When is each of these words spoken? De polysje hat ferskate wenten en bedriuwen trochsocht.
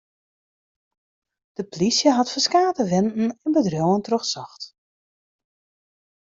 De 1.57 1.63
polysje 1.71 2.09
hat 2.17 2.31
ferskate 2.33 2.83
wenten 2.91 3.29
en 3.45 3.51
bedriuwen 3.55 4.01
trochsocht. 4.07 4.63